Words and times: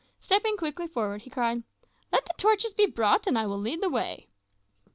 Stepping 0.19 0.57
quickly 0.57 0.87
forward, 0.87 1.21
he 1.21 1.29
cried, 1.29 1.61
"Let 2.11 2.35
torches 2.39 2.73
be 2.73 2.87
brought, 2.87 3.27
and 3.27 3.37
I 3.37 3.45
will 3.45 3.59
lead 3.59 3.81
the 3.81 3.87
way." 3.89 4.29